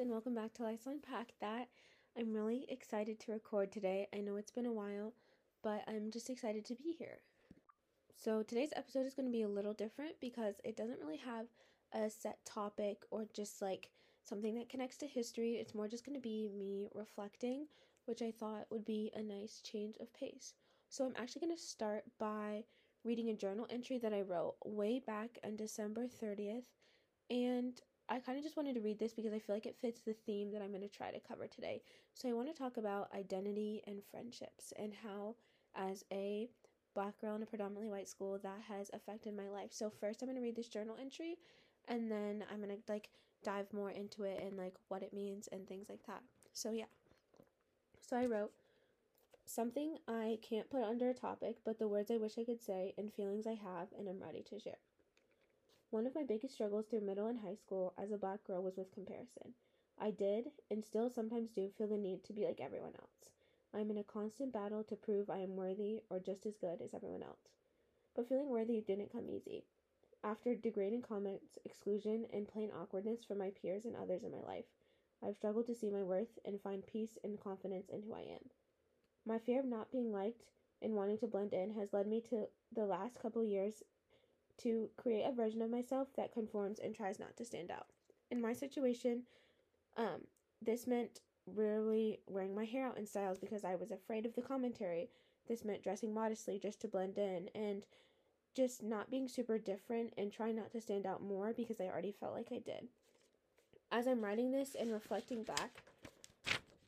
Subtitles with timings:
[0.00, 1.68] and welcome back to Let's Unpack That.
[2.18, 4.08] I'm really excited to record today.
[4.14, 5.12] I know it's been a while,
[5.62, 7.18] but I'm just excited to be here.
[8.16, 11.48] So, today's episode is going to be a little different because it doesn't really have
[11.92, 13.90] a set topic or just like
[14.24, 15.56] something that connects to history.
[15.56, 17.66] It's more just going to be me reflecting,
[18.06, 20.54] which I thought would be a nice change of pace.
[20.88, 22.64] So, I'm actually going to start by
[23.04, 26.68] reading a journal entry that I wrote way back on December 30th.
[27.28, 27.78] And
[28.10, 30.16] I kind of just wanted to read this because I feel like it fits the
[30.26, 31.80] theme that I'm going to try to cover today.
[32.12, 35.36] So, I want to talk about identity and friendships and how,
[35.76, 36.48] as a
[36.92, 39.72] black girl in a predominantly white school, that has affected my life.
[39.72, 41.36] So, first, I'm going to read this journal entry
[41.86, 43.10] and then I'm going to like
[43.44, 46.22] dive more into it and like what it means and things like that.
[46.52, 46.90] So, yeah.
[48.00, 48.50] So, I wrote
[49.44, 52.92] something I can't put under a topic, but the words I wish I could say
[52.98, 54.78] and feelings I have and I'm ready to share.
[55.90, 58.76] One of my biggest struggles through middle and high school as a black girl was
[58.76, 59.54] with comparison.
[59.98, 63.30] I did, and still sometimes do, feel the need to be like everyone else.
[63.74, 66.80] I am in a constant battle to prove I am worthy or just as good
[66.80, 67.48] as everyone else.
[68.14, 69.64] But feeling worthy didn't come easy.
[70.22, 74.66] After degrading comments, exclusion, and plain awkwardness from my peers and others in my life,
[75.22, 78.50] I've struggled to see my worth and find peace and confidence in who I am.
[79.26, 80.44] My fear of not being liked
[80.82, 83.82] and wanting to blend in has led me to the last couple years
[84.62, 87.86] to create a version of myself that conforms and tries not to stand out.
[88.30, 89.22] In my situation,
[89.96, 90.22] um,
[90.62, 94.42] this meant rarely wearing my hair out in styles because I was afraid of the
[94.42, 95.08] commentary.
[95.48, 97.84] This meant dressing modestly just to blend in and
[98.54, 102.12] just not being super different and trying not to stand out more because I already
[102.12, 102.88] felt like I did.
[103.92, 105.82] As I'm writing this and reflecting back,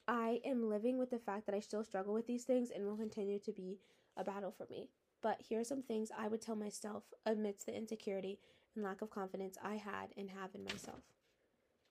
[0.06, 2.96] I am living with the fact that I still struggle with these things and will
[2.96, 3.78] continue to be
[4.16, 4.88] a battle for me.
[5.22, 8.40] But here are some things I would tell myself amidst the insecurity
[8.74, 11.02] and lack of confidence I had and have in myself.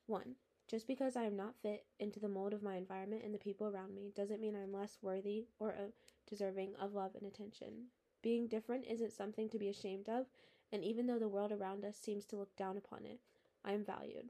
[0.08, 0.36] 1.
[0.68, 3.68] Just because I am not fit into the mold of my environment and the people
[3.68, 5.92] around me doesn't mean I'm less worthy or uh,
[6.30, 7.88] deserving of love and attention.
[8.22, 10.28] Being different isn't something to be ashamed of,
[10.72, 13.20] and even though the world around us seems to look down upon it,
[13.66, 14.30] I am valued.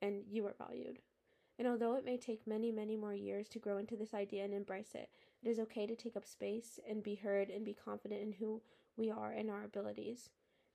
[0.00, 0.98] And you are valued.
[1.58, 4.52] And although it may take many, many more years to grow into this idea and
[4.52, 5.08] embrace it,
[5.46, 8.60] it is okay to take up space and be heard and be confident in who
[8.96, 10.30] we are and our abilities.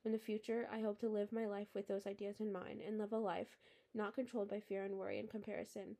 [0.06, 2.98] In the future, I hope to live my life with those ideas in mind and
[2.98, 3.58] live a life
[3.94, 5.98] not controlled by fear and worry and comparison,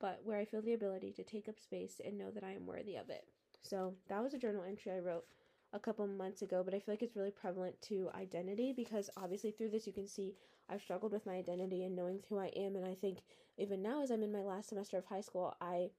[0.00, 2.66] but where I feel the ability to take up space and know that I am
[2.66, 3.28] worthy of it.
[3.60, 5.26] So, that was a journal entry I wrote
[5.74, 9.50] a couple months ago, but I feel like it's really prevalent to identity because obviously
[9.50, 10.34] through this you can see
[10.70, 13.18] I've struggled with my identity and knowing who I am and I think
[13.58, 15.90] even now as I'm in my last semester of high school, I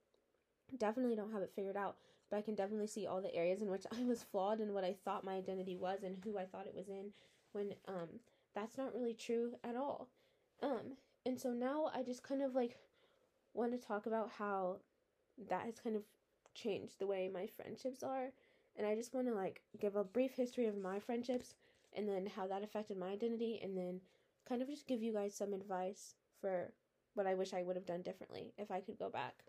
[0.76, 1.96] definitely don't have it figured out,
[2.30, 4.84] but I can definitely see all the areas in which I was flawed and what
[4.84, 7.12] I thought my identity was and who I thought it was in
[7.52, 8.20] when um
[8.54, 10.08] that's not really true at all.
[10.62, 12.78] Um and so now I just kind of like
[13.54, 14.76] want to talk about how
[15.48, 16.02] that has kind of
[16.54, 18.30] changed the way my friendships are
[18.76, 21.54] and I just want to like give a brief history of my friendships
[21.94, 24.00] and then how that affected my identity and then
[24.48, 26.72] kind of just give you guys some advice for
[27.14, 29.44] what I wish I would have done differently if I could go back.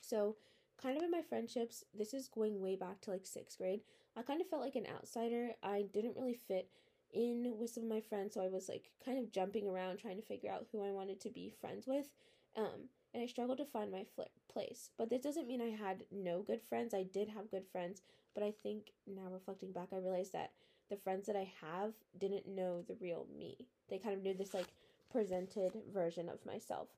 [0.00, 0.36] So,
[0.80, 3.80] kind of in my friendships, this is going way back to like 6th grade.
[4.16, 5.50] I kind of felt like an outsider.
[5.62, 6.68] I didn't really fit
[7.12, 10.16] in with some of my friends, so I was like kind of jumping around trying
[10.16, 12.08] to figure out who I wanted to be friends with.
[12.56, 14.22] Um and I struggled to find my fl-
[14.52, 14.90] place.
[14.98, 16.92] But this doesn't mean I had no good friends.
[16.92, 18.02] I did have good friends,
[18.34, 20.52] but I think now reflecting back, I realized that
[20.90, 23.66] the friends that I have didn't know the real me.
[23.88, 24.68] They kind of knew this like
[25.10, 26.88] presented version of myself.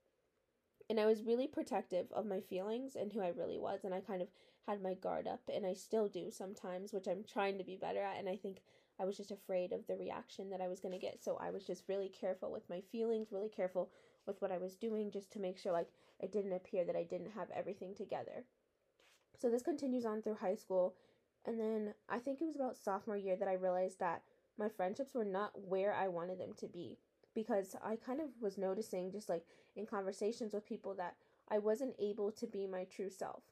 [0.91, 3.85] And I was really protective of my feelings and who I really was.
[3.85, 4.29] And I kind of
[4.67, 8.03] had my guard up, and I still do sometimes, which I'm trying to be better
[8.03, 8.19] at.
[8.19, 8.59] And I think
[9.01, 11.23] I was just afraid of the reaction that I was going to get.
[11.23, 13.91] So I was just really careful with my feelings, really careful
[14.27, 17.05] with what I was doing just to make sure like it didn't appear that I
[17.05, 18.45] didn't have everything together.
[19.39, 20.95] So this continues on through high school
[21.47, 24.23] and then I think it was about sophomore year that I realized that
[24.59, 26.99] my friendships were not where I wanted them to be
[27.35, 29.45] because I kind of was noticing just like
[29.77, 31.17] in conversations with people that
[31.51, 33.43] I wasn't able to be my true self.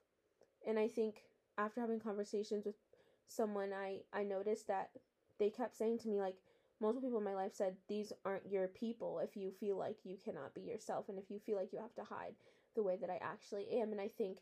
[0.67, 1.23] And I think
[1.57, 2.77] after having conversations with
[3.27, 4.91] someone I I noticed that
[5.39, 6.37] they kept saying to me like
[6.81, 10.17] multiple people in my life said these aren't your people if you feel like you
[10.17, 12.35] cannot be yourself and if you feel like you have to hide
[12.75, 13.93] the way that I actually am.
[13.93, 14.39] And I think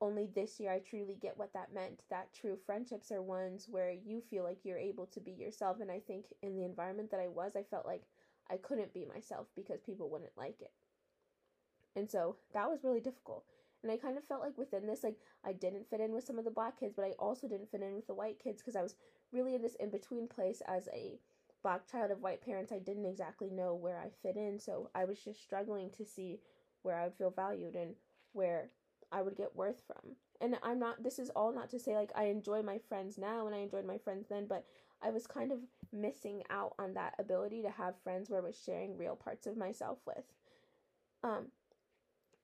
[0.00, 2.02] only this year I truly get what that meant.
[2.10, 5.80] That true friendships are ones where you feel like you're able to be yourself.
[5.80, 8.02] And I think in the environment that I was, I felt like
[8.50, 10.72] I couldn't be myself because people wouldn't like it.
[11.96, 13.44] And so that was really difficult.
[13.82, 16.38] And I kind of felt like within this, like I didn't fit in with some
[16.38, 18.76] of the black kids, but I also didn't fit in with the white kids because
[18.76, 18.94] I was
[19.32, 21.18] really in this in between place as a
[21.64, 25.06] black child of white parents, I didn't exactly know where I fit in, so I
[25.06, 26.38] was just struggling to see
[26.82, 27.94] where I would feel valued and
[28.34, 28.68] where
[29.10, 30.14] I would get worth from.
[30.40, 33.46] And I'm not this is all not to say like I enjoy my friends now
[33.46, 34.66] and I enjoyed my friends then, but
[35.02, 35.58] I was kind of
[35.94, 39.56] missing out on that ability to have friends where I was sharing real parts of
[39.56, 40.24] myself with.
[41.22, 41.46] Um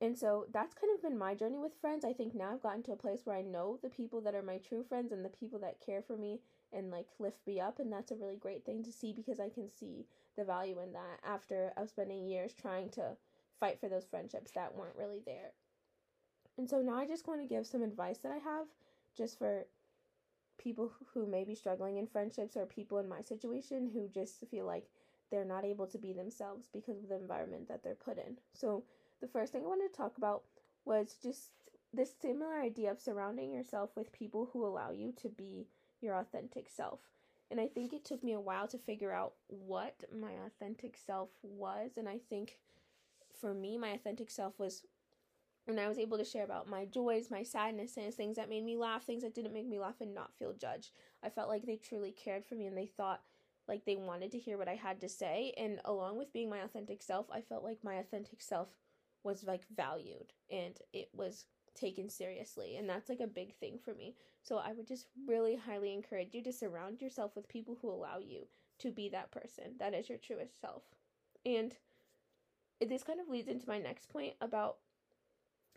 [0.01, 2.03] and so that's kind of been my journey with friends.
[2.03, 4.41] I think now I've gotten to a place where I know the people that are
[4.41, 6.39] my true friends and the people that care for me
[6.73, 9.49] and like lift me up and that's a really great thing to see because I
[9.49, 10.07] can see
[10.37, 13.15] the value in that after of spending years trying to
[13.59, 15.51] fight for those friendships that weren't really there.
[16.57, 18.65] And so now I just want to give some advice that I have
[19.15, 19.67] just for
[20.61, 24.65] people who may be struggling in friendships or people in my situation who just feel
[24.65, 24.85] like
[25.29, 28.37] they're not able to be themselves because of the environment that they're put in.
[28.53, 28.83] So
[29.21, 30.43] the first thing I wanted to talk about
[30.85, 31.51] was just
[31.93, 35.67] this similar idea of surrounding yourself with people who allow you to be
[36.01, 36.99] your authentic self.
[37.49, 41.29] And I think it took me a while to figure out what my authentic self
[41.41, 41.91] was.
[41.97, 42.57] And I think
[43.39, 44.83] for me, my authentic self was
[45.65, 48.75] when I was able to share about my joys, my sadnesses, things that made me
[48.75, 50.91] laugh, things that didn't make me laugh, and not feel judged.
[51.23, 53.21] I felt like they truly cared for me and they thought
[53.67, 55.53] like they wanted to hear what I had to say.
[55.57, 58.69] And along with being my authentic self, I felt like my authentic self
[59.23, 63.93] was like valued and it was taken seriously and that's like a big thing for
[63.93, 67.89] me so i would just really highly encourage you to surround yourself with people who
[67.89, 68.45] allow you
[68.77, 70.83] to be that person that is your truest self
[71.45, 71.75] and
[72.85, 74.77] this kind of leads into my next point about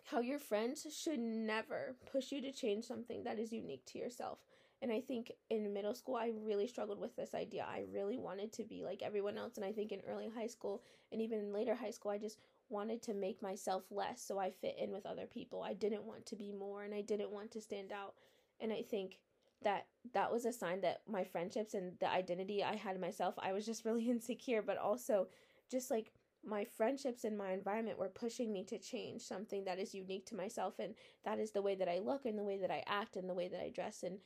[0.04, 4.38] how your friends should never push you to change something that is unique to yourself
[4.82, 8.52] and i think in middle school i really struggled with this idea i really wanted
[8.52, 11.52] to be like everyone else and i think in early high school and even in
[11.52, 15.06] later high school i just wanted to make myself less so I fit in with
[15.06, 15.62] other people.
[15.62, 18.14] I didn't want to be more and I didn't want to stand out.
[18.60, 19.18] And I think
[19.62, 23.52] that that was a sign that my friendships and the identity I had myself, I
[23.52, 25.28] was just really insecure, but also
[25.70, 26.12] just like
[26.46, 30.36] my friendships and my environment were pushing me to change something that is unique to
[30.36, 30.94] myself and
[31.24, 33.34] that is the way that I look and the way that I act and the
[33.34, 34.18] way that I dress and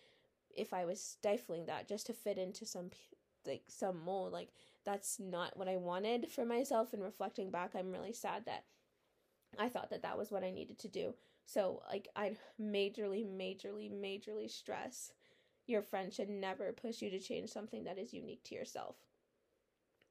[0.55, 2.91] if I was stifling that just to fit into some
[3.47, 4.49] like some mold like
[4.89, 6.95] that's not what I wanted for myself.
[6.95, 8.65] And reflecting back, I'm really sad that
[9.59, 11.15] I thought that that was what I needed to do.
[11.45, 15.13] So, like, I'd majorly, majorly, majorly stress
[15.67, 18.97] your friend should never push you to change something that is unique to yourself.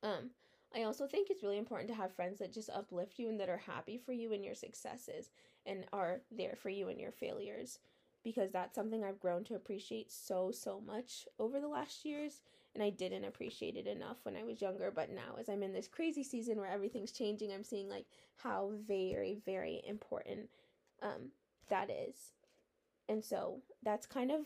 [0.04, 0.30] Um,
[0.75, 3.50] I also think it's really important to have friends that just uplift you and that
[3.50, 5.31] are happy for you and your successes
[5.66, 7.80] and are there for you and your failures
[8.24, 12.42] because that's something I've grown to appreciate so, so much over the last years
[12.78, 14.92] and I didn't appreciate it enough when I was younger.
[14.92, 18.06] But now, as I'm in this crazy season where everything's changing, I'm seeing like
[18.36, 20.50] how very, very important
[21.02, 21.31] um,
[21.69, 22.34] that is.
[23.10, 24.42] And so that's kind of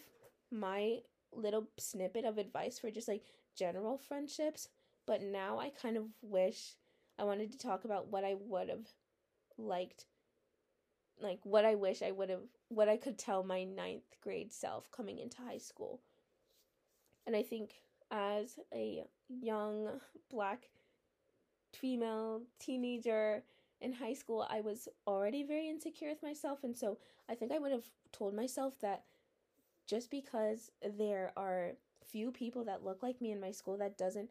[0.50, 1.00] my
[1.34, 3.24] little snippet of advice for just like
[3.54, 4.70] general friendships.
[5.06, 6.76] But now I kind of wish
[7.18, 8.88] I wanted to talk about what I would have
[9.58, 10.06] liked,
[11.20, 14.92] like what I wish I would have, what I could tell my ninth grade self
[14.92, 16.02] coming into high school.
[17.26, 17.74] And I think
[18.10, 19.88] as a young
[20.30, 20.70] black
[21.74, 23.44] female teenager
[23.80, 26.64] in high school, I was already very insecure with myself.
[26.64, 26.98] And so
[27.30, 29.04] I think I would have told myself that
[29.88, 31.72] just because there are
[32.06, 34.30] few people that look like me in my school, that doesn't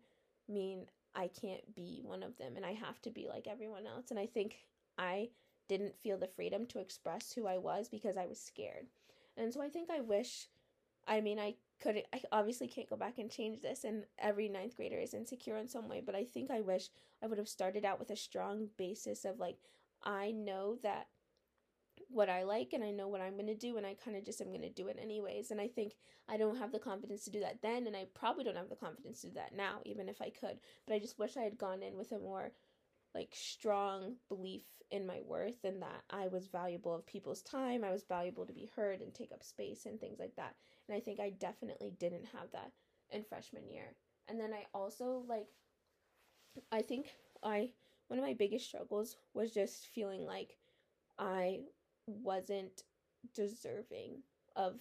[0.50, 4.10] mean I can't be one of them and I have to be like everyone else.
[4.10, 4.56] And I think
[4.98, 5.30] I
[5.68, 8.86] didn't feel the freedom to express who I was because I was scared.
[9.36, 10.48] And so I think I wish,
[11.06, 14.76] I mean, I could I obviously can't go back and change this and every ninth
[14.76, 16.88] grader is insecure in some way, but I think I wish
[17.22, 19.56] I would have started out with a strong basis of like
[20.02, 21.08] I know that
[22.08, 24.24] what I like and I know what I'm going to do and I kind of
[24.24, 25.50] just am going to do it anyways.
[25.50, 25.94] And I think
[26.28, 28.76] I don't have the confidence to do that then and I probably don't have the
[28.76, 30.58] confidence to do that now even if I could.
[30.86, 32.52] But I just wish I had gone in with a more
[33.14, 37.90] like strong belief in my worth and that I was valuable of people's time, I
[37.90, 40.54] was valuable to be heard and take up space and things like that.
[40.88, 42.72] And I think I definitely didn't have that
[43.10, 43.94] in freshman year.
[44.28, 45.46] And then I also like
[46.72, 47.06] I think
[47.42, 47.72] I
[48.08, 50.56] one of my biggest struggles was just feeling like
[51.18, 51.60] I
[52.10, 52.84] wasn't
[53.34, 54.22] deserving
[54.56, 54.80] of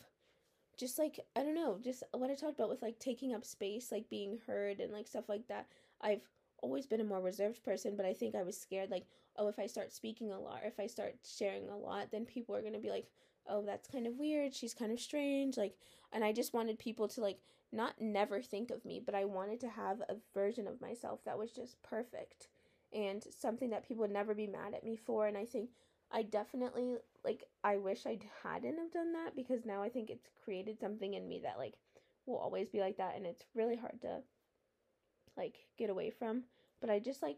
[0.77, 3.91] just like I don't know, just what I talked about with like taking up space,
[3.91, 5.67] like being heard and like stuff like that.
[6.01, 6.21] I've
[6.61, 9.05] always been a more reserved person, but I think I was scared like,
[9.37, 12.55] oh, if I start speaking a lot, if I start sharing a lot, then people
[12.55, 13.07] are going to be like,
[13.47, 14.53] oh, that's kind of weird.
[14.53, 15.57] She's kind of strange.
[15.57, 15.75] Like,
[16.11, 17.39] and I just wanted people to like
[17.71, 21.37] not never think of me, but I wanted to have a version of myself that
[21.37, 22.47] was just perfect
[22.91, 25.27] and something that people would never be mad at me for.
[25.27, 25.69] And I think
[26.11, 30.29] I definitely like I wish I hadn't have done that because now I think it's
[30.43, 31.75] created something in me that like
[32.25, 34.21] will always be like that and it's really hard to
[35.37, 36.43] like get away from.
[36.81, 37.37] But I just like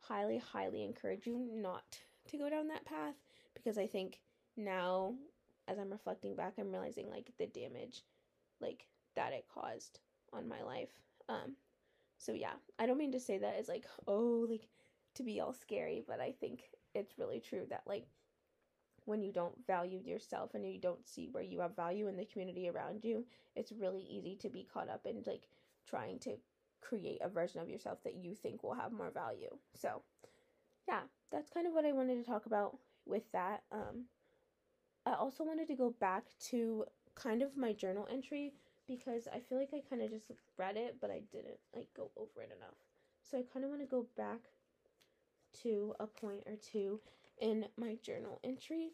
[0.00, 1.98] highly, highly encourage you not
[2.28, 3.14] to go down that path
[3.54, 4.20] because I think
[4.56, 5.14] now
[5.68, 8.02] as I'm reflecting back, I'm realizing like the damage
[8.60, 8.86] like
[9.16, 10.00] that it caused
[10.32, 10.90] on my life.
[11.28, 11.56] Um
[12.18, 14.68] so yeah, I don't mean to say that as like oh like
[15.14, 16.60] to be all scary, but I think
[16.94, 18.06] it's really true that like
[19.04, 22.24] when you don't value yourself and you don't see where you have value in the
[22.24, 23.24] community around you,
[23.56, 25.48] it's really easy to be caught up in like
[25.88, 26.36] trying to
[26.80, 29.56] create a version of yourself that you think will have more value.
[29.74, 30.02] So,
[30.88, 31.00] yeah,
[31.32, 33.62] that's kind of what I wanted to talk about with that.
[33.72, 34.04] Um,
[35.06, 38.52] I also wanted to go back to kind of my journal entry
[38.86, 42.10] because I feel like I kind of just read it, but I didn't like go
[42.16, 42.74] over it enough.
[43.22, 44.40] So I kind of want to go back
[45.62, 47.00] to a point or two
[47.40, 48.90] in my journal entry.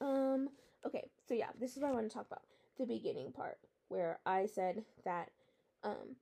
[0.00, 0.48] Um,
[0.86, 2.42] okay, so yeah, this is what I want to talk about.
[2.78, 5.30] The beginning part where I said that
[5.82, 6.16] um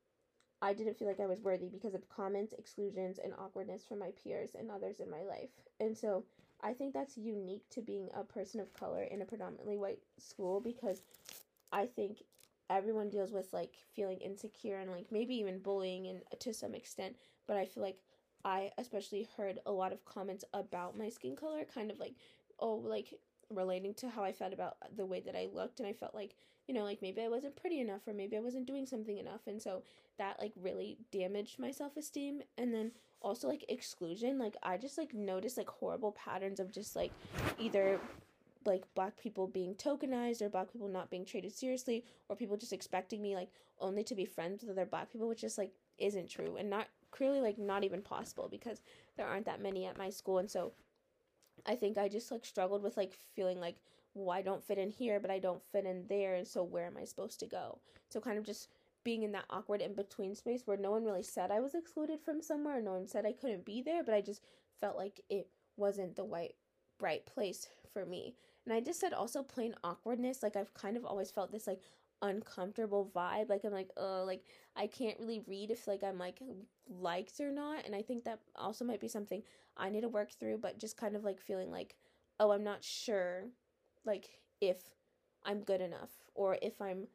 [0.61, 4.11] I didn't feel like I was worthy because of comments, exclusions, and awkwardness from my
[4.23, 5.50] peers and others in my life.
[5.78, 6.25] And so
[6.62, 10.61] I think that's unique to being a person of color in a predominantly white school
[10.61, 11.02] because
[11.70, 12.25] I think
[12.68, 17.16] everyone deals with like feeling insecure and like maybe even bullying and to some extent,
[17.47, 17.99] but I feel like
[18.45, 22.14] I especially heard a lot of comments about my skin color kind of like
[22.59, 23.14] oh like
[23.50, 26.35] relating to how I felt about the way that I looked and I felt like
[26.66, 29.47] you know like maybe I wasn't pretty enough or maybe I wasn't doing something enough
[29.47, 29.83] and so
[30.18, 32.42] that like really damaged my self-esteem.
[32.59, 36.95] And then also like exclusion like I just like noticed like horrible patterns of just
[36.95, 37.12] like
[37.59, 37.99] either
[38.64, 42.73] like black people being tokenized or black people not being treated seriously or people just
[42.73, 43.49] expecting me like
[43.80, 46.57] only to be friends with other black people which just like isn't true.
[46.57, 48.83] And not clearly like not even possible because
[49.17, 50.73] there aren't that many at my school and so
[51.67, 53.77] I think I just like struggled with like feeling like
[54.15, 56.87] well I don't fit in here but I don't fit in there and so where
[56.87, 57.79] am I supposed to go?
[58.11, 58.69] So kind of just
[59.05, 62.21] being in that awkward in between space where no one really said I was excluded
[62.21, 64.43] from somewhere, no one said I couldn't be there, but I just
[64.81, 66.55] felt like it wasn't the white
[67.00, 68.35] right place for me.
[68.65, 71.81] And I just said also plain awkwardness, like I've kind of always felt this like
[72.22, 73.48] uncomfortable vibe.
[73.48, 74.44] Like I'm like, oh, like
[74.76, 76.40] I can't really read if like I'm like
[76.88, 77.87] liked or not.
[77.87, 79.42] And I think that also might be something
[79.76, 81.94] I need to work through, but just kind of like feeling like,
[82.40, 83.44] oh, I'm not sure
[84.04, 84.28] like
[84.60, 84.78] if
[85.44, 87.08] I'm good enough or if I'm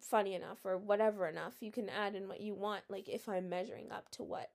[0.00, 1.54] funny enough or whatever enough.
[1.60, 4.50] You can add in what you want, like if I'm measuring up to what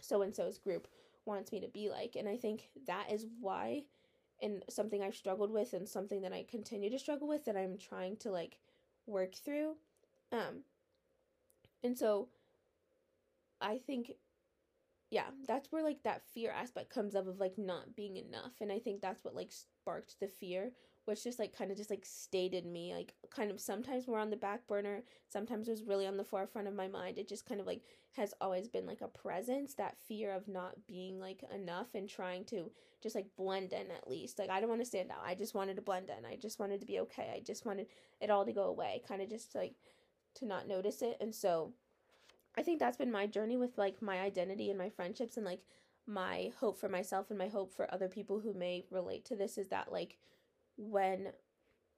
[0.00, 0.88] so and so's group
[1.24, 2.16] wants me to be like.
[2.16, 3.84] And I think that is why
[4.42, 7.78] and something I've struggled with and something that I continue to struggle with that I'm
[7.78, 8.58] trying to like
[9.06, 9.76] work through.
[10.32, 10.62] Um
[11.82, 12.28] and so
[13.60, 14.12] I think
[15.10, 18.52] yeah, that's where like that fear aspect comes up of like not being enough.
[18.60, 20.72] And I think that's what like sparked the fear,
[21.06, 22.94] which just like kind of just like stayed in me.
[22.94, 26.24] Like kind of sometimes more on the back burner, sometimes it was really on the
[26.24, 27.16] forefront of my mind.
[27.16, 27.82] It just kind of like
[28.12, 32.44] has always been like a presence, that fear of not being like enough and trying
[32.46, 32.70] to
[33.02, 34.38] just like blend in at least.
[34.38, 35.24] Like I don't want to stand out.
[35.24, 36.24] I just wanted to blend in.
[36.26, 37.32] I just wanted to be okay.
[37.34, 37.86] I just wanted
[38.20, 39.02] it all to go away.
[39.08, 39.74] Kind of just like
[40.36, 41.16] to not notice it.
[41.20, 41.72] And so
[42.56, 45.60] I think that's been my journey with like my identity and my friendships and like
[46.06, 49.58] my hope for myself and my hope for other people who may relate to this
[49.58, 50.16] is that like
[50.76, 51.28] when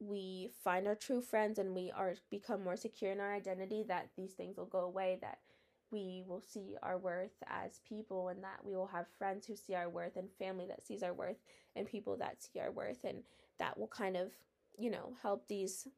[0.00, 4.08] we find our true friends and we are become more secure in our identity that
[4.16, 5.38] these things will go away that
[5.90, 9.74] we will see our worth as people and that we will have friends who see
[9.74, 11.38] our worth and family that sees our worth
[11.74, 13.22] and people that see our worth and
[13.58, 14.30] that will kind of
[14.78, 15.88] you know help these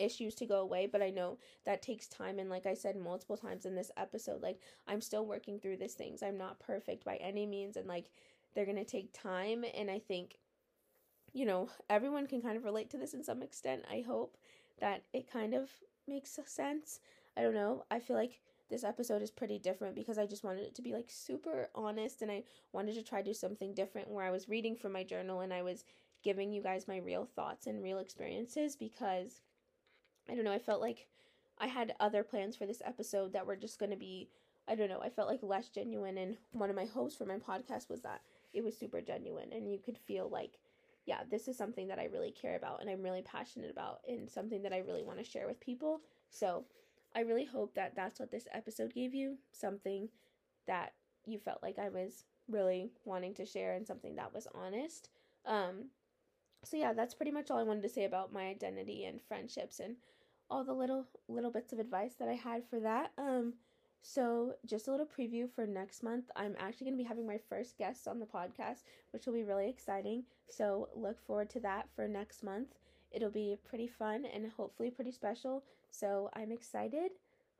[0.00, 2.38] issues to go away, but I know that takes time.
[2.38, 5.94] And like I said multiple times in this episode, like I'm still working through these
[5.94, 6.22] things.
[6.22, 8.06] I'm not perfect by any means, and like
[8.54, 9.64] they're gonna take time.
[9.74, 10.36] And I think,
[11.32, 13.84] you know, everyone can kind of relate to this in some extent.
[13.90, 14.36] I hope
[14.80, 15.70] that it kind of
[16.08, 17.00] makes sense.
[17.36, 17.84] I don't know.
[17.90, 20.92] I feel like this episode is pretty different because I just wanted it to be
[20.92, 24.48] like super honest and I wanted to try to do something different where I was
[24.48, 25.84] reading from my journal and I was
[26.22, 29.40] giving you guys my real thoughts and real experiences because
[30.28, 31.08] I don't know, I felt like
[31.58, 34.28] I had other plans for this episode that were just going to be,
[34.68, 36.16] I don't know, I felt like less genuine.
[36.16, 38.20] And one of my hopes for my podcast was that
[38.52, 40.58] it was super genuine and you could feel like,
[41.06, 44.30] yeah, this is something that I really care about and I'm really passionate about and
[44.30, 46.00] something that I really want to share with people.
[46.30, 46.64] So
[47.14, 50.08] I really hope that that's what this episode gave you something
[50.66, 50.92] that
[51.26, 55.08] you felt like I was really wanting to share and something that was honest.
[55.46, 55.86] Um,
[56.64, 59.80] so yeah, that's pretty much all I wanted to say about my identity and friendships
[59.80, 59.96] and
[60.50, 63.12] all the little little bits of advice that I had for that.
[63.16, 63.54] Um
[64.02, 66.30] so just a little preview for next month.
[66.34, 69.44] I'm actually going to be having my first guest on the podcast, which will be
[69.44, 70.24] really exciting.
[70.48, 72.68] So look forward to that for next month.
[73.12, 75.64] It'll be pretty fun and hopefully pretty special.
[75.90, 77.12] So I'm excited.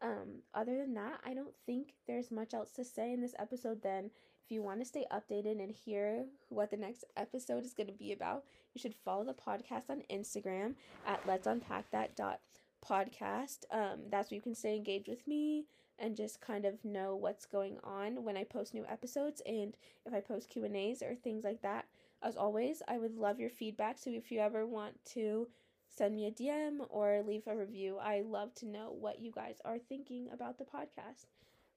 [0.02, 3.82] Um, other than that, I don't think there's much else to say in this episode
[3.82, 4.10] then.
[4.44, 7.92] If you want to stay updated and hear what the next episode is going to
[7.92, 8.44] be about,
[8.74, 10.74] you should follow the podcast on Instagram
[11.06, 12.40] at let's unpack that dot
[12.84, 13.58] podcast.
[13.70, 15.66] Um, that's where you can stay engaged with me
[16.00, 19.76] and just kind of know what's going on when I post new episodes and
[20.06, 21.86] if I post Q and A's or things like that.
[22.22, 23.98] As always, I would love your feedback.
[23.98, 25.48] So if you ever want to
[25.88, 29.60] send me a DM or leave a review, I love to know what you guys
[29.64, 31.26] are thinking about the podcast.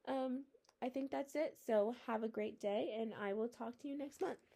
[0.08, 0.44] Um,
[0.82, 1.56] I think that's it.
[1.66, 4.53] So have a great day, and I will talk to you next month.